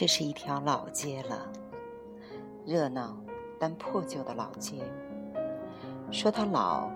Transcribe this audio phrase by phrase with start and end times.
[0.00, 1.52] 这是一条老街了，
[2.64, 3.22] 热闹
[3.58, 4.82] 但破旧的老街。
[6.10, 6.88] 说它老，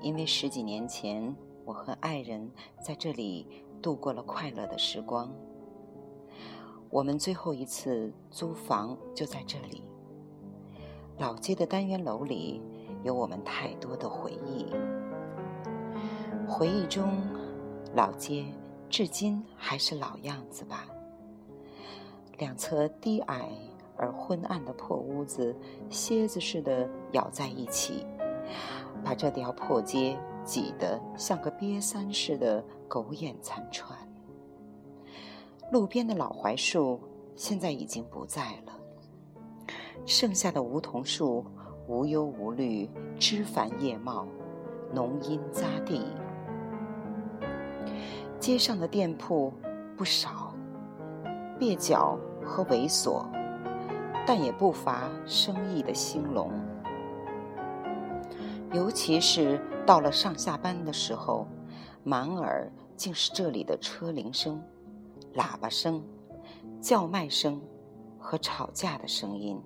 [0.00, 1.32] 因为十几年前
[1.64, 2.50] 我和爱人
[2.82, 3.46] 在这里
[3.80, 5.32] 度过了快乐的时光。
[6.88, 9.84] 我们最后一次租房就在这里。
[11.18, 12.60] 老街的单元楼里
[13.04, 14.66] 有我们太多的回忆，
[16.48, 17.16] 回忆中，
[17.94, 18.44] 老街
[18.88, 20.88] 至今还是老样子吧。
[22.40, 23.50] 两侧低矮
[23.98, 25.54] 而昏暗的破屋子，
[25.90, 28.06] 蝎子似的咬在一起，
[29.04, 33.94] 把这条破街挤得像个瘪三似的狗眼残喘。
[35.70, 36.98] 路边的老槐树
[37.36, 38.72] 现在已经不在了，
[40.06, 41.44] 剩下的梧桐树
[41.86, 44.26] 无忧无虑，枝繁叶茂，
[44.94, 46.06] 浓荫匝地。
[48.38, 49.52] 街上的店铺
[49.94, 50.54] 不少，
[51.58, 52.18] 蹩脚。
[52.50, 53.24] 和猥琐，
[54.26, 56.50] 但也不乏生意的兴隆。
[58.72, 61.46] 尤其是到了上下班的时候，
[62.02, 64.60] 满耳竟是这里的车铃声、
[65.34, 66.02] 喇叭声、
[66.80, 67.62] 叫卖声
[68.18, 69.56] 和吵架的声音。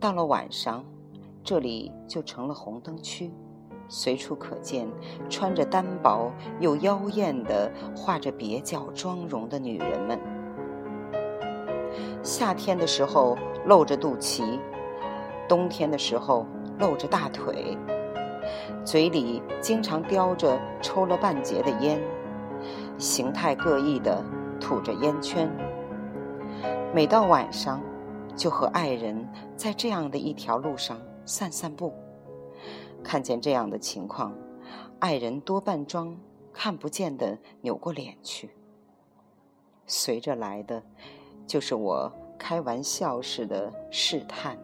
[0.00, 0.84] 到了晚上，
[1.44, 3.32] 这里就成了红灯区，
[3.88, 4.88] 随处可见
[5.30, 10.18] 穿着单薄又妖艳的、画着蹩脚妆容的女人们。
[12.24, 13.36] 夏天的时候
[13.66, 14.58] 露着肚脐，
[15.46, 16.46] 冬天的时候
[16.78, 17.76] 露着大腿，
[18.82, 22.02] 嘴里经常叼着抽了半截的烟，
[22.96, 24.24] 形态各异的
[24.58, 25.50] 吐着烟圈。
[26.94, 27.78] 每到晚上，
[28.34, 31.92] 就和爱人在这样的一条路上散散步。
[33.02, 34.34] 看见这样的情况，
[34.98, 36.16] 爱人多半装
[36.54, 38.48] 看不见的扭过脸去。
[39.86, 40.82] 随着来的。
[41.46, 44.58] 就是我开玩笑似的试探。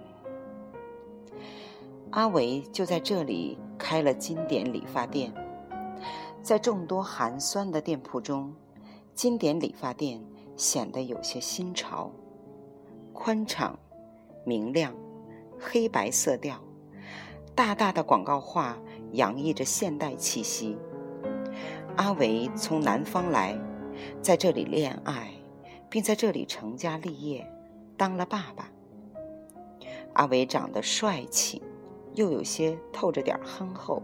[2.11, 5.33] 阿维就在这里开了经典理发店，
[6.43, 8.53] 在众多寒酸的店铺中，
[9.15, 10.21] 经典理发店
[10.57, 12.11] 显得有些新潮，
[13.13, 13.79] 宽敞、
[14.45, 14.93] 明亮、
[15.59, 16.61] 黑白色调，
[17.55, 18.77] 大大的广告画
[19.13, 20.77] 洋溢着现代气息。
[21.97, 23.57] 阿维从南方来，
[24.21, 25.33] 在这里恋爱。
[25.91, 27.45] 并在这里成家立业，
[27.97, 28.71] 当了爸爸。
[30.15, 31.61] 阿伟长得帅气，
[32.15, 34.03] 又有些透着点憨厚，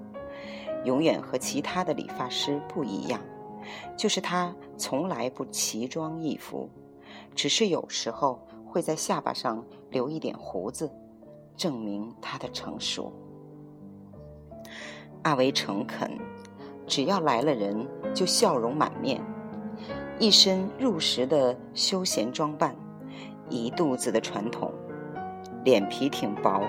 [0.84, 3.20] 永远和其他的理发师不一样。
[3.96, 6.68] 就是他从来不奇装异服，
[7.34, 10.90] 只是有时候会在下巴上留一点胡子，
[11.56, 13.12] 证明他的成熟。
[15.22, 16.16] 阿伟诚恳，
[16.86, 19.20] 只要来了人，就笑容满面。
[20.18, 22.74] 一身入时的休闲装扮，
[23.50, 24.72] 一肚子的传统，
[25.62, 26.62] 脸皮挺薄，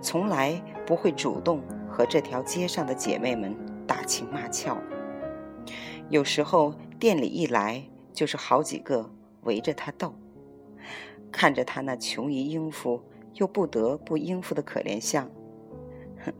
[0.00, 3.54] 从来不会主动和这条街上的姐妹们
[3.86, 4.78] 打情骂俏。
[6.08, 7.84] 有时候店里一来，
[8.14, 9.10] 就是好几个
[9.42, 10.14] 围着他斗，
[11.30, 13.02] 看着他那穷于应付
[13.34, 15.28] 又不得不应付的可怜相，
[16.24, 16.32] 哼，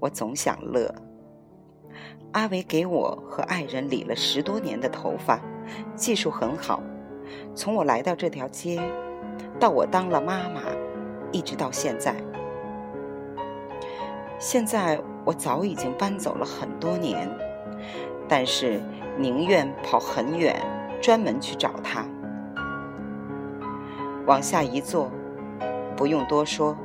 [0.00, 0.92] 我总想乐。
[2.32, 5.40] 阿伟给我和爱人理了十多年的头发。
[5.94, 6.82] 技术很好，
[7.54, 8.80] 从我来到这条街，
[9.58, 10.62] 到我当了妈妈，
[11.32, 12.14] 一直到现在。
[14.38, 17.28] 现在我早已经搬走了很多年，
[18.26, 18.80] 但是
[19.18, 20.56] 宁愿跑很远，
[21.00, 22.04] 专门去找他。
[24.26, 25.10] 往下一坐，
[25.96, 26.76] 不用多说，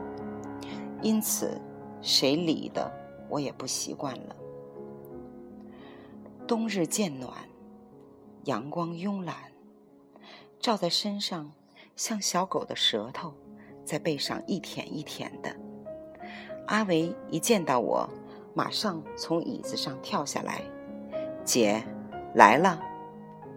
[1.02, 1.62] 因此
[2.02, 2.92] 谁理的
[3.30, 4.36] 我也不习惯了。
[6.46, 7.32] 冬日渐暖。
[8.46, 9.36] 阳光慵懒，
[10.60, 11.52] 照在身上，
[11.96, 13.34] 像小狗的舌头，
[13.84, 15.56] 在背上一舔一舔的。
[16.68, 18.08] 阿维一见到我，
[18.54, 20.62] 马上从椅子上跳下来
[21.44, 21.84] ：“姐，
[22.36, 22.80] 来了。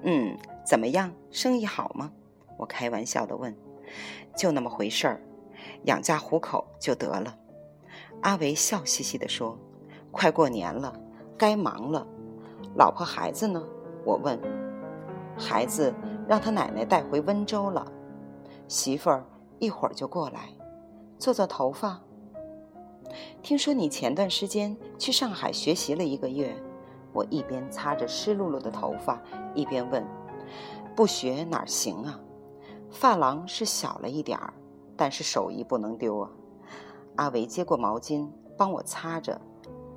[0.04, 0.34] 嗯，
[0.64, 1.12] 怎么样？
[1.30, 2.10] 生意好吗？”
[2.56, 3.54] 我开玩笑的问。
[4.34, 5.20] “就那么回事儿，
[5.84, 7.36] 养家糊口就得了。”
[8.22, 9.58] 阿维笑嘻嘻地说
[10.10, 10.98] ：“快过年了，
[11.36, 12.06] 该忙了。
[12.74, 13.62] 老婆孩子呢？”
[14.06, 14.57] 我问。
[15.38, 15.94] 孩子
[16.26, 17.86] 让他奶奶带回温州了，
[18.66, 19.24] 媳妇儿
[19.58, 20.50] 一会儿就过来，
[21.18, 22.00] 做做头发。
[23.42, 26.54] 听说你前段时间去上海学习了一个月，
[27.12, 29.22] 我一边擦着湿漉漉的头发，
[29.54, 30.04] 一边问
[30.94, 32.20] ：“不学哪行啊？
[32.90, 34.52] 发廊是小了一点儿，
[34.96, 36.30] 但是手艺不能丢啊。”
[37.16, 39.40] 阿维接过毛巾帮我擦着，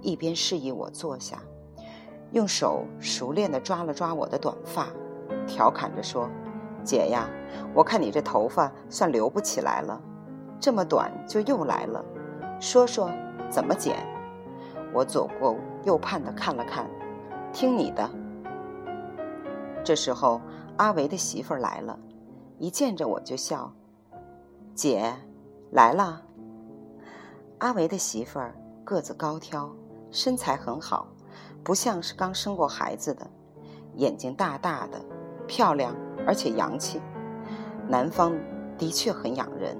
[0.01, 1.43] 一边示意我坐下，
[2.31, 4.87] 用手熟练地抓了抓我的短发。
[5.47, 6.29] 调侃着说
[6.83, 7.29] ：“姐呀，
[7.73, 10.01] 我看你这头发算留不起来了，
[10.59, 12.03] 这么短就又来了，
[12.59, 13.09] 说说
[13.49, 13.97] 怎么剪？
[14.93, 16.89] 我左顾右盼的看了看，
[17.53, 18.09] 听你的。
[19.83, 20.41] 这时候，
[20.77, 21.97] 阿维的媳妇儿来了，
[22.57, 23.71] 一见着我就笑
[24.75, 25.13] ：“姐，
[25.71, 26.21] 来了。”
[27.59, 28.53] 阿维的媳妇儿
[28.83, 29.71] 个子高挑，
[30.11, 31.07] 身材很好，
[31.63, 33.25] 不像是刚生过孩子的，
[33.95, 34.99] 眼睛大大的，
[35.51, 35.93] 漂亮
[36.25, 37.01] 而且洋气。
[37.85, 38.33] 南方
[38.77, 39.77] 的确很养人，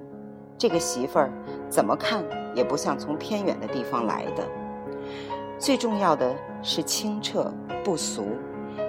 [0.58, 1.32] 这个媳妇儿
[1.70, 4.44] 怎么看也不像从偏远的地方来的。
[5.58, 7.50] 最重要的是清澈
[7.86, 8.26] 不俗，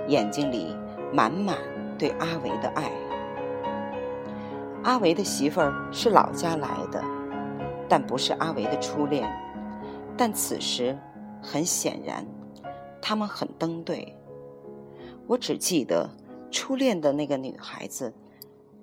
[0.09, 0.77] 眼睛里
[1.13, 1.57] 满满
[1.97, 2.91] 对阿维的爱。
[4.83, 7.01] 阿维的媳妇儿是老家来的。
[7.89, 9.31] 但不是阿维的初恋，
[10.17, 10.99] 但此时
[11.43, 12.27] 很显然，
[13.03, 14.17] 他们很登对。
[15.27, 16.09] 我只记得
[16.53, 18.13] 初恋的那个女孩子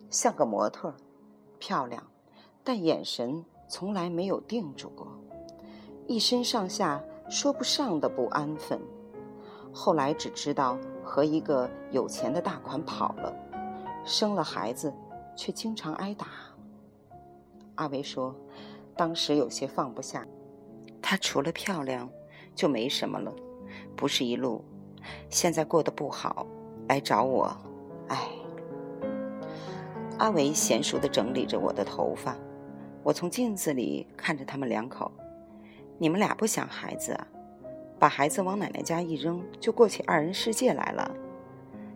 [0.10, 0.94] 像个模特，
[1.60, 2.04] 漂亮，
[2.63, 5.07] 但眼神从来没有定住过，
[6.07, 8.81] 一身上下说不上的不安分。
[9.71, 13.33] 后来只知道和一个有钱的大款跑了，
[14.04, 14.92] 生了孩子，
[15.36, 16.27] 却经常挨打。
[17.75, 18.36] 阿维说。
[18.98, 20.27] 当时有些放不下，
[21.01, 22.10] 她除了漂亮
[22.54, 23.33] 就没什么了，
[23.95, 24.62] 不是一路。
[25.30, 26.45] 现在过得不好，
[26.89, 27.56] 来找我，
[28.07, 28.18] 唉。
[30.18, 32.36] 阿伟娴熟地整理着我的头发，
[33.03, 35.12] 我从镜子里看着他们两口，
[36.00, 37.27] 你们俩不想孩子啊？
[38.00, 41.15] 把孩子往奶奶家一扔，就过起二人世界来了。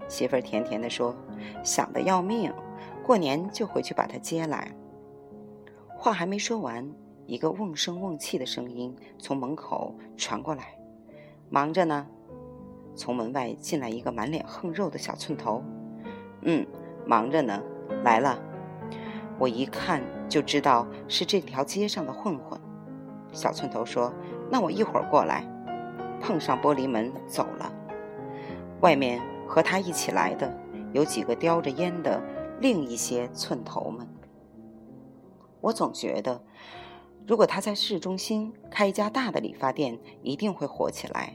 [0.08, 1.16] 媳妇儿甜甜地说
[1.66, 2.54] ：“想得要命，
[3.04, 4.72] 过年就回去把他接来。”
[5.98, 6.88] 话还没说完，
[7.26, 10.78] 一个瓮声瓮气的声音从门口传过来
[11.50, 12.06] ：“忙着呢。”
[12.96, 15.64] 从门外进来一个满脸横肉的小寸头
[16.44, 16.66] ：“嗯，
[17.06, 17.62] 忙着呢，
[18.04, 18.40] 来了。”
[19.40, 22.60] 我一看就知道是这条街上的混混。
[23.32, 24.14] 小寸头说
[24.50, 25.50] ：“那我一会儿过来。”
[26.22, 27.74] 碰上玻璃门走了。
[28.80, 30.58] 外面和他一起来的
[30.94, 32.22] 有几个叼着烟的
[32.62, 34.08] 另一些寸头们。
[35.60, 36.42] 我总觉得，
[37.28, 41.34] 如果他在市中心开一家大的理发店，一定会火起来。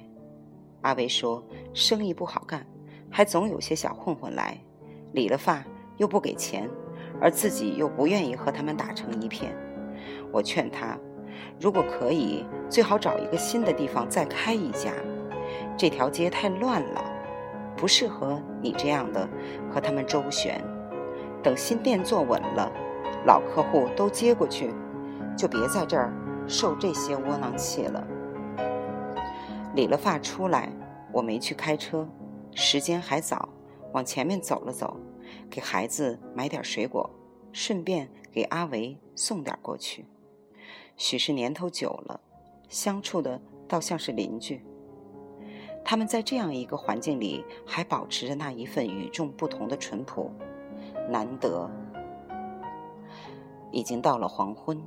[0.83, 1.43] 阿维说，
[1.75, 2.67] 生意不好干，
[3.11, 4.59] 还总有些小混混来，
[5.13, 5.65] 理了发
[5.97, 6.69] 又不给钱，
[7.21, 9.57] 而自己又不愿意和他们打成一片。
[10.33, 10.99] 我劝他，
[11.61, 14.93] 如果可以，最好找一个新的地方再开一家。
[15.77, 17.05] 这条街太乱了，
[17.77, 19.29] 不适合你这样的
[19.71, 20.63] 和他们周旋。
[21.43, 22.71] 等新店坐稳了。
[23.27, 24.73] 老客户都接过去，
[25.37, 26.13] 就别在这儿
[26.47, 28.07] 受这些窝囊气了。
[29.79, 30.73] 理了发出来，
[31.13, 32.09] 我没去开车，
[32.53, 33.49] 时间还早，
[33.93, 34.97] 往前面走了走，
[35.49, 37.09] 给孩子买点水果，
[37.53, 40.05] 顺便给阿维送点过去。
[40.97, 42.21] 许是年头久了，
[42.69, 44.61] 相处的倒像是邻居。
[45.85, 50.29] 他们在这样一个环境里，还保持着那一份与众不同的淳朴，
[51.09, 51.71] 难得。
[53.71, 54.83] 已经到了黄昏，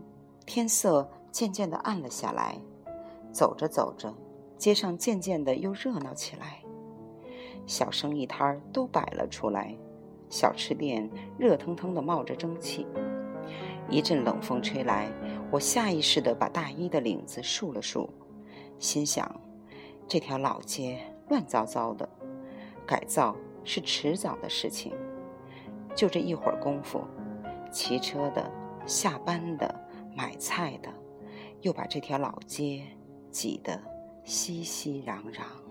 [0.45, 2.57] 天色渐渐的暗了下来。
[3.31, 4.13] 走着走着，
[4.61, 6.61] 街上渐渐的又热闹起来，
[7.65, 9.75] 小生意摊儿都摆了出来，
[10.29, 12.85] 小吃店热腾腾的冒着蒸汽。
[13.89, 15.11] 一阵冷风吹来，
[15.49, 18.07] 我下意识的把大衣的领子竖了竖，
[18.77, 19.41] 心想：
[20.07, 22.07] 这条老街乱糟糟的，
[22.85, 24.93] 改造是迟早的事情。
[25.95, 27.01] 就这一会儿功夫，
[27.71, 28.47] 骑车的。
[28.85, 29.73] 下班的、
[30.15, 30.89] 买菜的，
[31.61, 32.83] 又把这条老街
[33.31, 33.79] 挤得
[34.23, 35.70] 熙熙攘攘。